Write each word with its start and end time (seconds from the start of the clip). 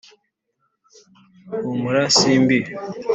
humura 1.55 2.03
simbi, 2.17 2.57